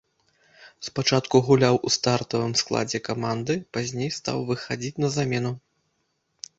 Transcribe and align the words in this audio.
Спачатку 0.87 1.41
гуляў 1.49 1.75
у 1.89 1.93
стартавым 1.97 2.57
складзе 2.63 3.03
каманды, 3.11 3.53
пазней 3.77 4.09
стаў 4.19 4.37
выхадзіць 4.53 5.01
на 5.07 5.15
замену. 5.19 5.57